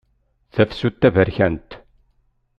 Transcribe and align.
Tafsut 0.53 0.95
taberkant. 1.01 1.69